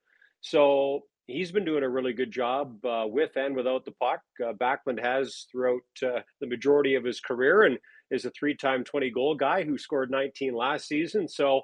[0.40, 4.20] So he's been doing a really good job uh, with and without the puck.
[4.42, 7.78] Uh, Backlund has throughout uh, the majority of his career and
[8.10, 11.28] is a three time 20 goal guy who scored 19 last season.
[11.28, 11.58] So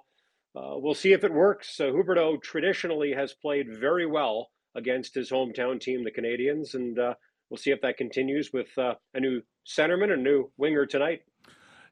[0.54, 1.80] uh, we'll see if it works.
[1.80, 7.14] Uh, Huberdeau traditionally has played very well against his hometown team, the Canadiens, and uh,
[7.48, 11.22] we'll see if that continues with uh, a new centerman, a new winger tonight.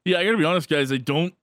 [0.03, 0.91] Yeah, I got to be honest, guys.
[0.91, 1.33] I don't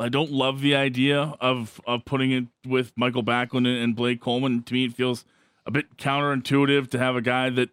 [0.00, 4.62] I don't love the idea of of putting it with Michael Backlund and Blake Coleman.
[4.64, 5.24] To me, it feels
[5.66, 7.70] a bit counterintuitive to have a guy that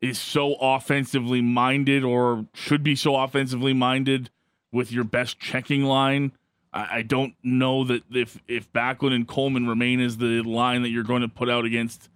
[0.00, 4.30] is so offensively minded or should be so offensively minded
[4.72, 6.32] with your best checking line.
[6.72, 10.90] I, I don't know that if if Backlund and Coleman remain as the line that
[10.90, 12.08] you're going to put out against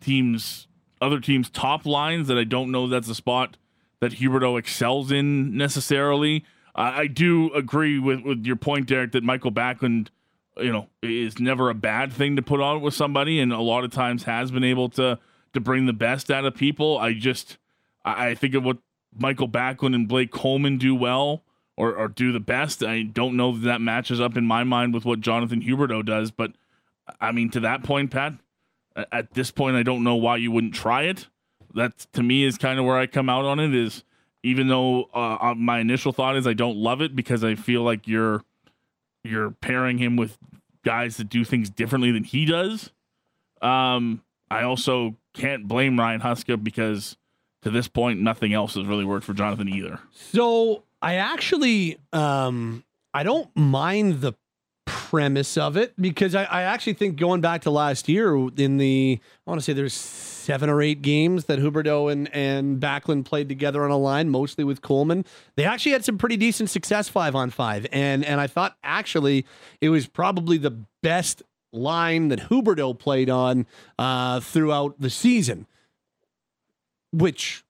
[0.00, 0.66] teams,
[1.00, 3.56] other teams' top lines, that I don't know that's a spot
[4.00, 6.44] that Huberdeau excels in necessarily.
[6.74, 10.08] I, I do agree with, with your point, Derek, that Michael Backlund,
[10.56, 13.84] you know, is never a bad thing to put on with somebody, and a lot
[13.84, 15.18] of times has been able to
[15.54, 16.98] to bring the best out of people.
[16.98, 17.58] I just
[18.04, 18.78] I, I think of what
[19.16, 21.42] Michael Backlund and Blake Coleman do well
[21.76, 22.82] or, or do the best.
[22.82, 26.30] I don't know that that matches up in my mind with what Jonathan Huberdeau does,
[26.30, 26.52] but
[27.20, 28.34] I mean to that point, Pat.
[29.12, 31.28] At this point, I don't know why you wouldn't try it.
[31.74, 33.72] That to me is kind of where I come out on it.
[33.72, 34.02] Is
[34.42, 37.82] even though uh, uh, my initial thought is I don't love it because I feel
[37.82, 38.42] like you're
[39.24, 40.38] you're pairing him with
[40.84, 42.90] guys that do things differently than he does.
[43.60, 47.16] Um, I also can't blame Ryan Huska because
[47.62, 49.98] to this point nothing else has really worked for Jonathan either.
[50.12, 54.34] So I actually um, I don't mind the
[54.86, 59.18] premise of it because I, I actually think going back to last year in the
[59.46, 59.94] I want to say there's
[60.48, 64.64] seven or eight games that Huberdeau and, and Backlund played together on a line, mostly
[64.64, 65.26] with Coleman.
[65.56, 67.86] They actually had some pretty decent success five on five.
[67.92, 69.44] And and I thought actually
[69.82, 70.70] it was probably the
[71.02, 73.66] best line that Huberdeau played on
[73.98, 75.66] uh, throughout the season,
[77.12, 77.62] which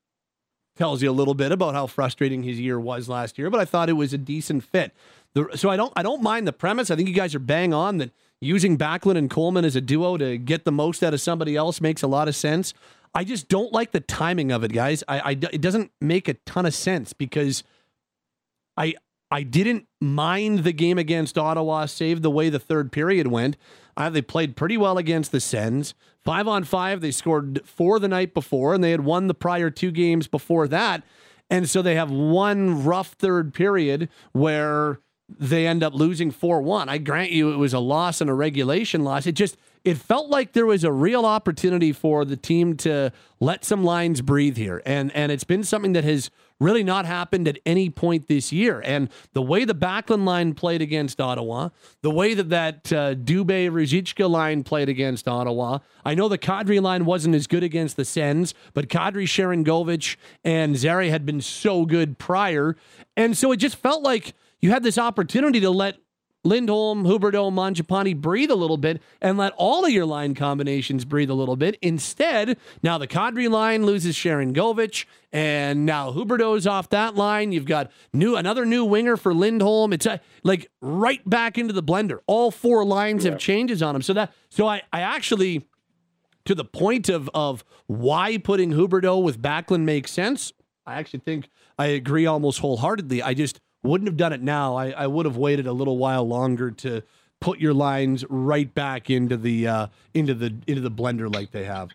[0.76, 3.50] tells you a little bit about how frustrating his year was last year.
[3.50, 4.94] But I thought it was a decent fit.
[5.34, 6.92] The, so I don't I don't mind the premise.
[6.92, 10.16] I think you guys are bang on that using Backlund and Coleman as a duo
[10.16, 12.74] to get the most out of somebody else makes a lot of sense.
[13.14, 15.03] I just don't like the timing of it, guys.
[15.09, 17.64] I, I it doesn't make a ton of sense because
[18.77, 18.94] I
[19.31, 23.57] I didn't mind the game against Ottawa, save the way the third period went.
[23.96, 25.94] Uh, they played pretty well against the Sens.
[26.24, 29.70] Five on five, they scored four the night before, and they had won the prior
[29.70, 31.03] two games before that.
[31.51, 36.88] And so they have one rough third period where they end up losing 4 1.
[36.88, 39.26] I grant you it was a loss and a regulation loss.
[39.26, 43.64] It just, it felt like there was a real opportunity for the team to let
[43.64, 44.82] some lines breathe here.
[44.86, 48.82] And, and it's been something that has really not happened at any point this year.
[48.84, 51.68] And the way the Backlund line played against Ottawa,
[52.02, 56.80] the way that that uh, Dubé Ruzicka line played against Ottawa, I know the Kadri
[56.80, 61.84] line wasn't as good against the Sens, but Kadri, Sharangovich, and Zary had been so
[61.84, 62.76] good prior.
[63.16, 65.97] And so it just felt like you had this opportunity to let
[66.44, 71.31] Lindholm, Huberdeau, Mangiapane breathe a little bit and let all of your line combinations breathe
[71.31, 71.77] a little bit.
[71.83, 77.51] Instead, now the Kadri line loses Sharangovich, and now Huberdeau's off that line.
[77.53, 79.92] You've got new another new winger for Lindholm.
[79.92, 82.21] It's a, uh, like right back into the blender.
[82.27, 83.33] All four lines yeah.
[83.33, 84.03] have changes on them.
[84.03, 85.66] So that so I I actually
[86.44, 90.53] to the point of of why putting Huberdeau with Backlund makes sense.
[90.87, 93.23] I actually think I agree almost wholeheartedly.
[93.23, 94.77] I just wouldn't have done it now.
[94.77, 97.03] I, I would have waited a little while longer to
[97.40, 101.64] put your lines right back into the uh, into the into the blender like they
[101.64, 101.90] have.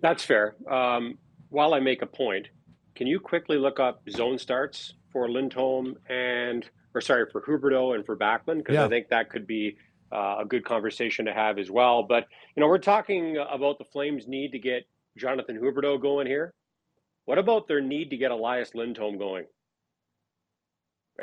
[0.00, 0.56] That's fair.
[0.68, 1.18] Um,
[1.50, 2.48] while I make a point,
[2.94, 8.04] can you quickly look up zone starts for Lindholm and or sorry for Huberdeau and
[8.04, 8.84] for Backlund because yeah.
[8.84, 9.76] I think that could be
[10.10, 12.02] uh, a good conversation to have as well.
[12.02, 16.52] But you know, we're talking about the Flames' need to get Jonathan Huberdeau going here.
[17.24, 19.44] What about their need to get Elias Lindholm going?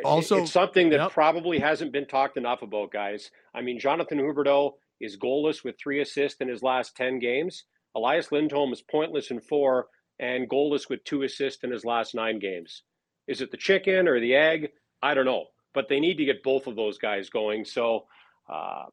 [0.06, 1.12] Also, it's something that yep.
[1.12, 3.32] probably hasn't been talked enough about, guys.
[3.54, 7.66] I mean, Jonathan Huberdeau is goalless with three assists in his last 10 games.
[7.96, 9.88] Elias Lindholm is pointless in four
[10.20, 12.84] and goalless with two assists in his last nine games.
[13.28, 14.70] Is it the chicken or the egg?
[15.02, 15.46] I don't know.
[15.74, 17.64] But they need to get both of those guys going.
[17.66, 18.06] So,
[18.52, 18.86] uh,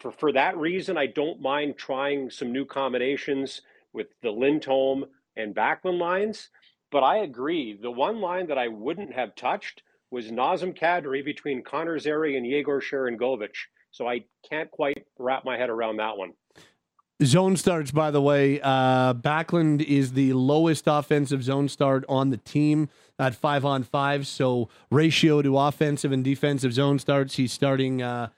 [0.00, 5.06] for, for that reason, I don't mind trying some new combinations with the Lindholm
[5.36, 6.50] and Backlund lines.
[6.90, 7.78] But I agree.
[7.80, 12.46] The one line that I wouldn't have touched was Nazem Kadri between Connor Zary and
[12.46, 13.66] Yegor Sharangovich.
[13.90, 16.32] So I can't quite wrap my head around that one.
[17.24, 18.60] Zone starts, by the way.
[18.62, 24.26] Uh, Backlund is the lowest offensive zone start on the team at five on five.
[24.26, 28.28] So ratio to offensive and defensive zone starts, he's starting uh,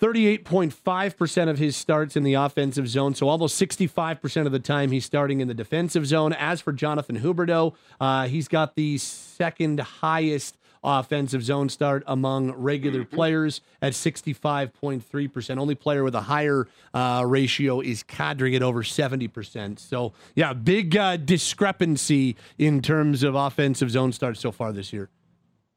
[0.00, 3.14] 38.5% of his starts in the offensive zone.
[3.14, 6.34] So almost 65% of the time he's starting in the defensive zone.
[6.34, 13.00] As for Jonathan Huberdeau, uh, he's got the second highest offensive zone start among regular
[13.00, 13.14] mm-hmm.
[13.14, 15.58] players at 65.3%.
[15.58, 19.78] Only player with a higher uh, ratio is Kadri at over 70%.
[19.78, 25.10] So, yeah, big uh, discrepancy in terms of offensive zone starts so far this year.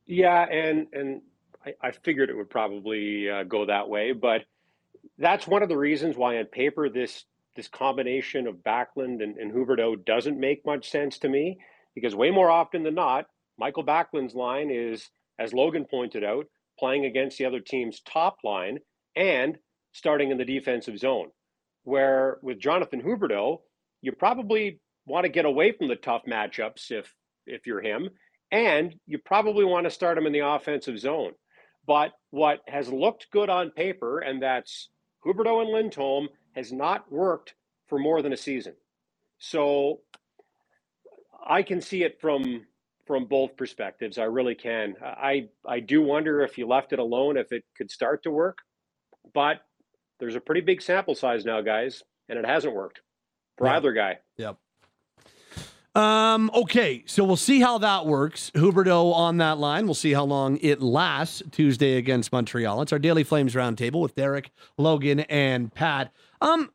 [0.05, 1.21] Yeah, and and
[1.63, 4.45] I, I figured it would probably uh, go that way, but
[5.19, 9.51] that's one of the reasons why on paper this this combination of Backlund and, and
[9.51, 11.59] Huberdeau doesn't make much sense to me
[11.93, 13.27] because way more often than not,
[13.59, 16.47] Michael Backlund's line is, as Logan pointed out,
[16.79, 18.79] playing against the other team's top line
[19.15, 19.57] and
[19.91, 21.29] starting in the defensive zone.
[21.83, 23.61] Where with Jonathan Huberdeau,
[24.01, 27.13] you probably want to get away from the tough matchups if
[27.45, 28.09] if you're him,
[28.51, 31.31] and you probably want to start him in the offensive zone.
[31.87, 34.89] But what has looked good on paper, and that's
[35.25, 37.55] Huberdeau and Lindholm, has not worked
[37.87, 38.75] for more than a season.
[39.39, 40.01] So
[41.43, 42.67] I can see it from
[43.09, 44.19] from both perspectives.
[44.19, 44.93] I really can.
[45.03, 48.59] I I do wonder if you left it alone, if it could start to work,
[49.33, 49.61] but
[50.19, 53.01] there's a pretty big sample size now, guys, and it hasn't worked
[53.57, 53.77] for yeah.
[53.77, 54.19] either guy.
[54.37, 54.57] Yep.
[55.95, 58.51] Um, okay, so we'll see how that works.
[58.53, 59.85] Huberdeau on that line.
[59.85, 62.83] We'll see how long it lasts Tuesday against Montreal.
[62.83, 66.13] It's our Daily Flames roundtable with Derek, Logan, and Pat.
[66.41, 66.69] Um,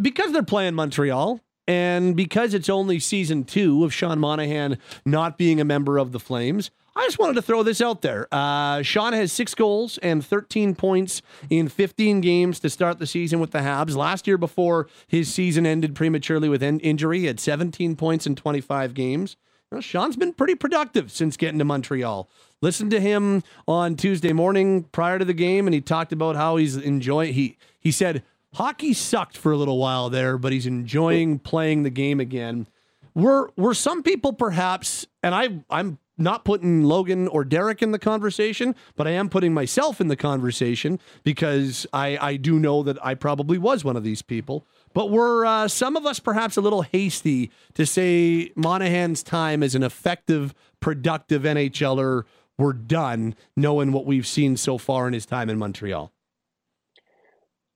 [0.00, 5.60] because they're playing Montreal, and because it's only season two of Sean Monahan not being
[5.60, 8.26] a member of the Flames, I just wanted to throw this out there.
[8.32, 13.38] Uh, Sean has six goals and 13 points in 15 games to start the season
[13.38, 13.94] with the Habs.
[13.94, 18.34] Last year, before his season ended prematurely with in- injury, he had 17 points in
[18.34, 19.36] 25 games.
[19.72, 22.30] Know, Sean's been pretty productive since getting to Montreal.
[22.62, 26.56] Listen to him on Tuesday morning prior to the game, and he talked about how
[26.56, 27.34] he's enjoying.
[27.34, 28.22] He he said
[28.56, 32.66] hockey sucked for a little while there, but he's enjoying playing the game again.
[33.14, 37.98] Were were some people perhaps, and I I'm not putting Logan or Derek in the
[37.98, 43.04] conversation, but I am putting myself in the conversation because I I do know that
[43.04, 44.66] I probably was one of these people.
[44.94, 49.74] But were uh, some of us perhaps a little hasty to say Monahan's time as
[49.74, 52.24] an effective, productive NHLer
[52.58, 56.10] we're done, knowing what we've seen so far in his time in Montreal?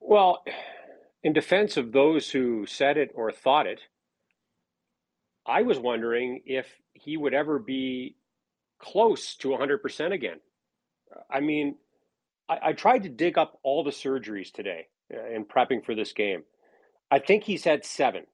[0.01, 0.43] Well,
[1.23, 3.81] in defense of those who said it or thought it,
[5.47, 8.17] I was wondering if he would ever be
[8.79, 10.41] close to 100% again.
[11.31, 11.77] I mean,
[12.49, 16.13] I, I tried to dig up all the surgeries today uh, in prepping for this
[16.13, 16.45] game.
[17.11, 18.25] I think he's had seven.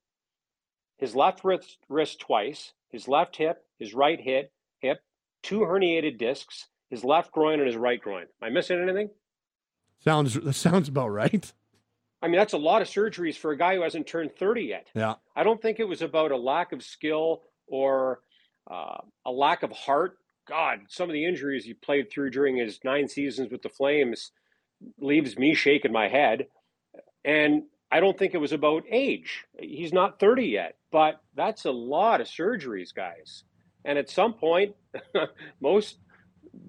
[0.99, 4.99] His left wrist, wrist twice, his left hip, his right hip, hip,
[5.43, 8.23] two herniated discs, his left groin and his right groin.
[8.23, 9.11] Am I missing anything?
[10.01, 11.53] Sounds that sounds about right.
[12.23, 14.87] I mean, that's a lot of surgeries for a guy who hasn't turned 30 yet.
[14.95, 15.15] Yeah.
[15.37, 18.21] I don't think it was about a lack of skill or
[18.71, 20.17] uh, a lack of heart.
[20.49, 24.33] God, some of the injuries he played through during his nine seasons with the Flames
[24.99, 26.47] leaves me shaking my head.
[27.25, 29.45] And I don't think it was about age.
[29.59, 33.45] He's not 30 yet, but that's a lot of surgeries, guys.
[33.85, 34.75] And at some point,
[35.61, 35.99] most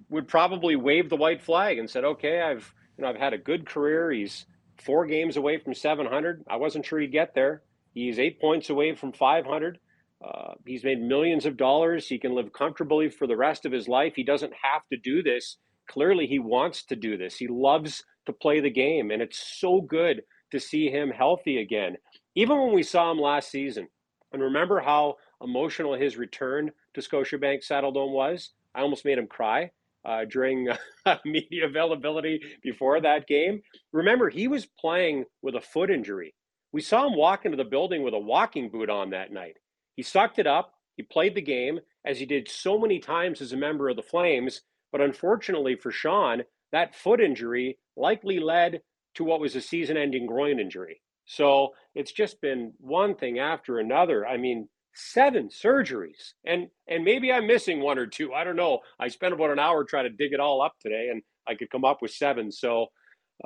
[0.10, 3.38] would probably wave the white flag and said, "Okay, I've you know I've had a
[3.38, 4.12] good career.
[4.12, 4.46] He's
[4.78, 6.44] four games away from 700.
[6.50, 7.64] I wasn't sure he'd get there.
[7.94, 9.80] He's eight points away from 500.
[10.24, 12.08] Uh, he's made millions of dollars.
[12.08, 14.14] He can live comfortably for the rest of his life.
[14.16, 15.58] He doesn't have to do this.
[15.88, 17.38] Clearly, he wants to do this.
[17.38, 21.98] He loves to play the game, and it's so good to see him healthy again.
[22.36, 23.88] Even when we saw him last season,
[24.34, 28.52] and remember how emotional his return to Scotiabank Saddledome was?
[28.76, 29.72] I almost made him cry
[30.08, 30.70] uh, during
[31.06, 33.62] uh, media availability before that game.
[33.92, 36.34] Remember, he was playing with a foot injury.
[36.72, 39.58] We saw him walk into the building with a walking boot on that night.
[39.96, 40.74] He sucked it up.
[40.96, 44.04] He played the game as he did so many times as a member of the
[44.04, 44.62] Flames.
[44.92, 48.82] But unfortunately for Sean, that foot injury likely led
[49.16, 51.02] to what was a season ending groin injury.
[51.26, 54.26] So it's just been one thing after another.
[54.26, 58.80] I mean, seven surgeries and and maybe i'm missing one or two i don't know
[59.00, 61.70] i spent about an hour trying to dig it all up today and i could
[61.70, 62.88] come up with seven so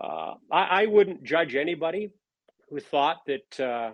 [0.02, 2.12] uh, I, I, wouldn't judge anybody
[2.70, 3.92] who thought that uh,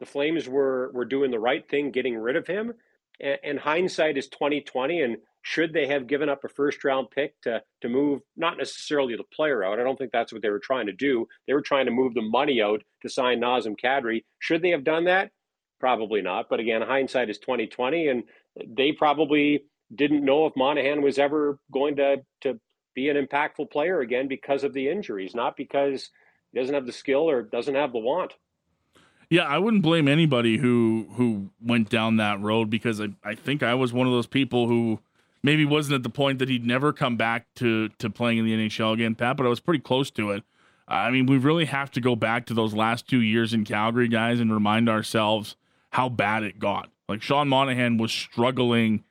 [0.00, 2.72] the flames were were doing the right thing getting rid of him
[3.20, 7.38] and, and hindsight is 2020 and should they have given up a first round pick
[7.42, 9.78] to to move not necessarily the player out?
[9.78, 11.26] I don't think that's what they were trying to do.
[11.46, 14.24] They were trying to move the money out to sign Nazem Kadri.
[14.38, 15.30] Should they have done that?
[15.80, 16.48] Probably not.
[16.48, 18.24] But again, hindsight is twenty twenty, and
[18.66, 22.58] they probably didn't know if Monahan was ever going to to
[22.94, 26.10] be an impactful player again because of the injuries, not because
[26.52, 28.34] he doesn't have the skill or doesn't have the want.
[29.30, 33.62] Yeah, I wouldn't blame anybody who who went down that road because I, I think
[33.62, 35.00] I was one of those people who
[35.42, 38.52] maybe wasn't at the point that he'd never come back to to playing in the
[38.52, 40.44] NHL again, Pat, but I was pretty close to it.
[40.86, 44.08] I mean, we really have to go back to those last two years in Calgary,
[44.08, 45.56] guys, and remind ourselves
[45.94, 46.90] how bad it got.
[47.08, 49.04] Like Sean Monahan was struggling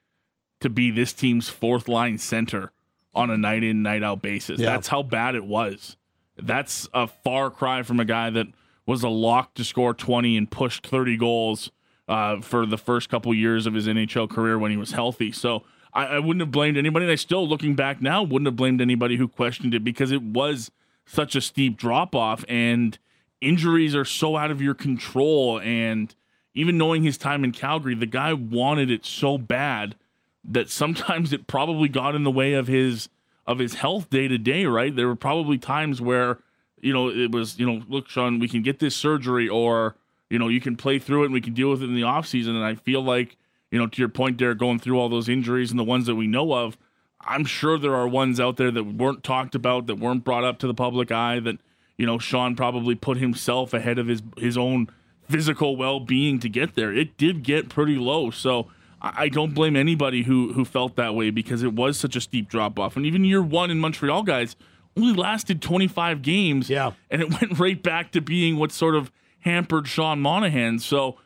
[0.60, 2.74] to be this team's fourth line center
[3.16, 4.60] on a night in, night out basis.
[4.60, 4.72] Yeah.
[4.72, 5.96] That's how bad it was.
[6.36, 8.48] That's a far cry from a guy that
[8.86, 11.72] was a lock to score 20 and pushed 30 goals
[12.10, 15.32] uh, for the first couple years of his NHL career when he was healthy.
[15.32, 17.06] So I, I wouldn't have blamed anybody.
[17.06, 20.22] And I still, looking back now, wouldn't have blamed anybody who questioned it because it
[20.22, 20.70] was
[21.06, 23.00] such a steep drop off and
[23.40, 25.62] injuries are so out of your control.
[25.62, 26.14] And
[26.54, 29.96] even knowing his time in Calgary, the guy wanted it so bad
[30.44, 33.10] that sometimes it probably got in the way of his
[33.46, 34.96] of his health day to day, right?
[34.96, 36.40] There were probably times where,
[36.80, 39.98] you know, it was, you know, look, Sean, we can get this surgery or,
[40.30, 42.04] you know, you can play through it and we can deal with it in the
[42.04, 42.50] offseason.
[42.50, 43.36] And I feel like,
[43.70, 46.16] you know, to your point, Derek, going through all those injuries and the ones that
[46.16, 46.78] we know of,
[47.20, 50.60] I'm sure there are ones out there that weren't talked about, that weren't brought up
[50.60, 51.58] to the public eye, that,
[51.98, 54.90] you know, Sean probably put himself ahead of his his own
[55.34, 56.94] physical well being to get there.
[56.94, 58.30] It did get pretty low.
[58.30, 58.68] So
[59.02, 62.22] I, I don't blame anybody who who felt that way because it was such a
[62.22, 62.96] steep drop off.
[62.96, 64.56] And even year one in Montreal, guys,
[64.96, 66.70] only lasted 25 games.
[66.70, 66.92] Yeah.
[67.10, 70.78] And it went right back to being what sort of hampered Sean Monahan.
[70.78, 71.18] So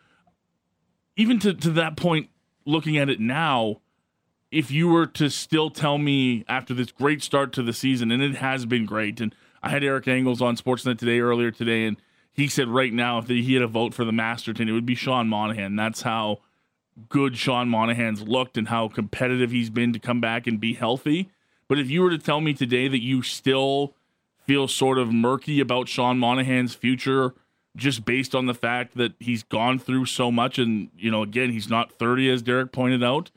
[1.18, 2.30] even to, to that point,
[2.66, 3.82] looking at it now,
[4.52, 8.24] if you were to still tell me after this great start to the season, and
[8.24, 11.98] it has been great, and I had Eric Engels on Sportsnet today earlier today, and
[12.38, 14.96] he said right now if he had a vote for the Masterton, it would be
[14.96, 15.76] Sean Monahan.
[15.76, 16.40] That's how
[17.10, 21.30] good Sean Monahan's looked and how competitive he's been to come back and be healthy.
[21.68, 23.94] But if you were to tell me today that you still
[24.46, 27.34] feel sort of murky about Sean Monahan's future
[27.76, 31.52] just based on the fact that he's gone through so much and you know again
[31.52, 33.30] he's not 30 as Derek pointed out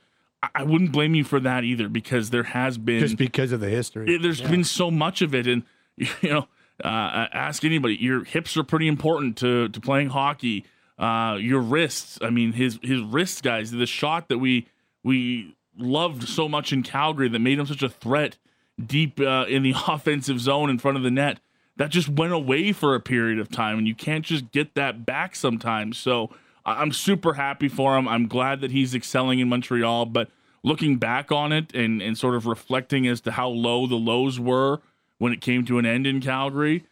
[0.54, 3.68] I wouldn't blame you for that either because there has been just because of the
[3.68, 4.16] history.
[4.16, 4.50] There's yeah.
[4.50, 5.64] been so much of it, and
[5.96, 6.48] you know,
[6.84, 7.96] uh, ask anybody.
[7.96, 10.64] Your hips are pretty important to to playing hockey.
[10.98, 12.18] Uh, your wrists.
[12.22, 13.70] I mean, his his wrists, guys.
[13.70, 14.66] The shot that we
[15.02, 18.36] we loved so much in Calgary that made him such a threat
[18.84, 21.40] deep uh, in the offensive zone in front of the net
[21.76, 25.06] that just went away for a period of time and you can't just get that
[25.06, 26.30] back sometimes so
[26.66, 30.28] i'm super happy for him i'm glad that he's excelling in montreal but
[30.62, 34.38] looking back on it and, and sort of reflecting as to how low the lows
[34.38, 34.80] were
[35.20, 36.84] when it came to an end in calgary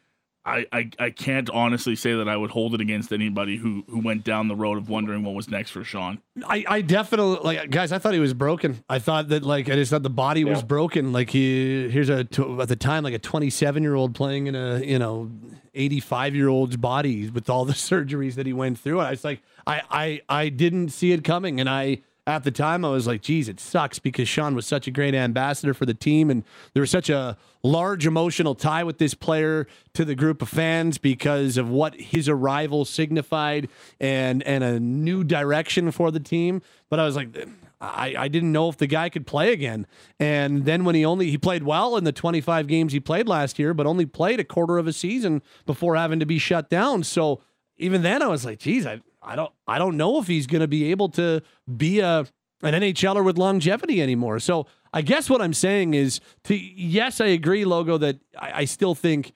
[0.48, 4.00] I, I, I can't honestly say that I would hold it against anybody who, who
[4.00, 6.20] went down the road of wondering what was next for Sean.
[6.46, 7.92] I, I definitely like guys.
[7.92, 8.82] I thought he was broken.
[8.88, 10.50] I thought that like I just thought the body yeah.
[10.50, 11.12] was broken.
[11.12, 14.78] Like he here's a at the time like a 27 year old playing in a
[14.78, 15.30] you know
[15.74, 19.00] 85 year old's body with all the surgeries that he went through.
[19.00, 22.84] I was like I I I didn't see it coming, and I at the time,
[22.84, 25.94] I was like, geez, it sucks because Sean was such a great ambassador for the
[25.94, 26.28] team.
[26.28, 30.50] And there was such a large emotional tie with this player to the group of
[30.50, 36.60] fans because of what his arrival signified and, and a new direction for the team.
[36.90, 37.34] But I was like,
[37.80, 39.86] I, I didn't know if the guy could play again.
[40.20, 43.58] And then when he only he played well in the 25 games he played last
[43.58, 47.04] year, but only played a quarter of a season before having to be shut down.
[47.04, 47.40] So
[47.78, 50.60] even then I was like, geez, I, I don't I don't know if he's going
[50.60, 51.42] to be able to
[51.76, 52.26] be a
[52.62, 54.38] an NHLer with longevity anymore.
[54.40, 58.64] So I guess what I'm saying is to yes, I agree, logo, that I, I
[58.64, 59.32] still think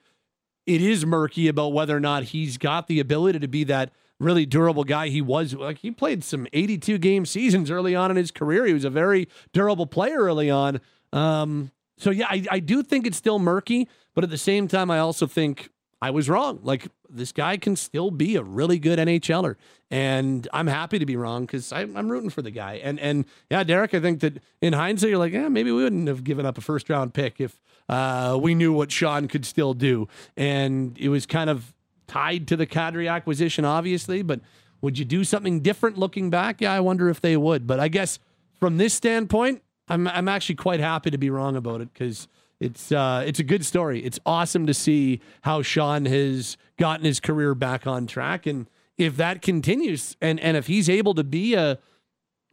[0.65, 4.45] it is murky about whether or not he's got the ability to be that really
[4.45, 5.53] durable guy he was.
[5.53, 8.65] Like he played some 82 game seasons early on in his career.
[8.65, 10.79] He was a very durable player early on.
[11.11, 14.89] Um, so yeah, I, I do think it's still murky, but at the same time,
[14.89, 15.69] I also think
[16.03, 16.59] I was wrong.
[16.63, 19.55] Like this guy can still be a really good NHLer,
[19.89, 22.73] and I'm happy to be wrong because I'm rooting for the guy.
[22.83, 26.09] And and yeah, Derek, I think that in hindsight, you're like, yeah, maybe we wouldn't
[26.09, 29.73] have given up a first round pick if uh, we knew what Sean could still
[29.73, 30.09] do.
[30.35, 31.73] And it was kind of
[32.05, 34.23] tied to the Kadri acquisition, obviously.
[34.23, 34.41] But
[34.81, 36.59] would you do something different looking back?
[36.59, 37.65] Yeah, I wonder if they would.
[37.65, 38.19] But I guess
[38.59, 42.27] from this standpoint, I'm I'm actually quite happy to be wrong about it because
[42.63, 43.99] it's uh, it's a good story.
[43.99, 49.17] It's awesome to see how Sean has gotten his career back on track, and if
[49.17, 51.77] that continues, and and if he's able to be a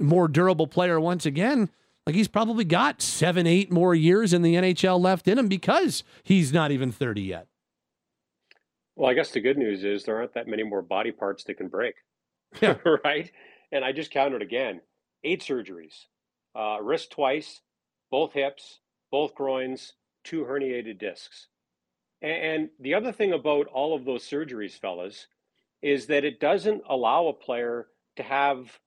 [0.00, 1.70] more durable player once again,
[2.06, 6.02] like he's probably got seven, eight more years in the NHL left in him because
[6.24, 7.46] he's not even thirty yet.
[8.96, 11.54] Well, I guess the good news is there aren't that many more body parts that
[11.54, 11.94] can break.
[12.60, 12.78] Yeah.
[13.04, 13.30] right.
[13.70, 14.80] And I just counted again:
[15.22, 16.06] eight surgeries,
[16.56, 17.60] uh, wrist twice,
[18.10, 18.80] both hips,
[19.12, 19.94] both groins,
[20.30, 21.48] two herniated discs.
[22.22, 25.26] And the other thing about all of those surgeries, fellas,
[25.82, 28.78] is that it doesn't allow a player to have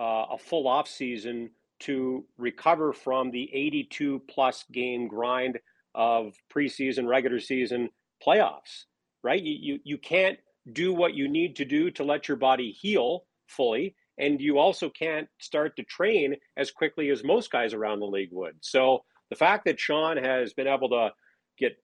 [0.00, 5.58] uh, a full off season to recover from the 82 plus game grind
[5.94, 7.90] of preseason, regular season,
[8.26, 8.84] playoffs,
[9.22, 9.42] right?
[9.42, 10.38] You, you, you can't
[10.72, 13.94] do what you need to do to let your body heal fully.
[14.18, 18.32] And you also can't start to train as quickly as most guys around the league
[18.32, 18.56] would.
[18.60, 21.10] So the fact that Sean has been able to
[21.58, 21.76] get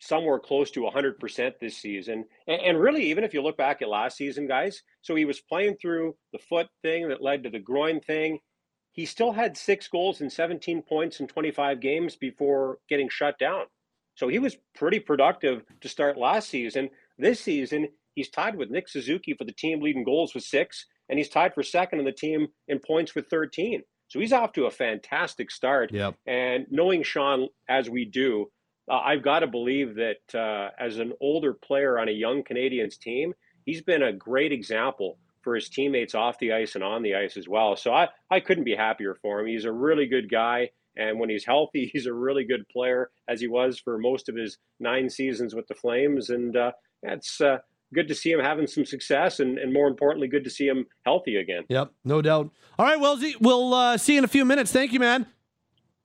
[0.00, 3.88] somewhere close to 100% this season, and, and, really, even if you look back at
[3.88, 7.58] last season, guys, so he was playing through the foot thing that led to the
[7.58, 8.38] groin thing.
[8.92, 13.66] He still had six goals and 17 points in 25 games before getting shut down.
[14.16, 16.90] So he was pretty productive to start last season.
[17.16, 21.18] This season, he's tied with Nick Suzuki for the team leading goals with six, and
[21.18, 23.82] he's tied for second in the team in points with 13.
[24.10, 25.92] So he's off to a fantastic start.
[25.92, 26.16] Yep.
[26.26, 28.50] And knowing Sean as we do,
[28.90, 32.98] uh, I've got to believe that uh, as an older player on a young Canadiens
[32.98, 33.34] team,
[33.64, 37.36] he's been a great example for his teammates off the ice and on the ice
[37.36, 37.76] as well.
[37.76, 39.46] So I, I couldn't be happier for him.
[39.46, 40.70] He's a really good guy.
[40.96, 44.34] And when he's healthy, he's a really good player, as he was for most of
[44.34, 46.30] his nine seasons with the Flames.
[46.30, 47.58] And uh, that's uh,
[47.94, 50.86] good to see him having some success and, and more importantly, good to see him
[51.04, 51.64] healthy again.
[51.68, 52.50] Yep, no doubt.
[52.78, 54.72] All right, Wellesley, we'll uh, see you in a few minutes.
[54.72, 55.26] Thank you, man.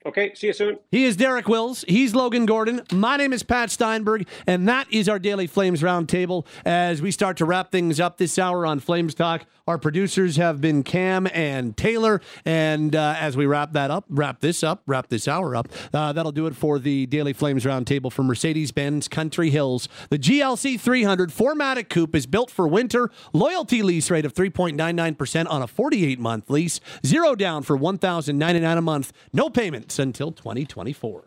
[0.05, 0.77] Okay, see you soon.
[0.91, 1.83] He is Derek Wills.
[1.87, 2.83] He's Logan Gordon.
[2.93, 7.37] My name is Pat Steinberg, and that is our daily Flames Roundtable as we start
[7.37, 9.47] to wrap things up this hour on Flames Talk.
[9.67, 14.41] Our producers have been Cam and Taylor, and uh, as we wrap that up, wrap
[14.41, 18.11] this up, wrap this hour up, uh, that'll do it for the daily Flames Roundtable
[18.11, 19.89] for Mercedes-Benz Country Hills.
[20.11, 23.09] The GLC 300 4MATIC Coupe is built for winter.
[23.33, 26.79] Loyalty lease rate of 3.99% on a 48-month lease.
[27.03, 29.13] Zero down for 1,099 a month.
[29.33, 31.25] No payments until 2024.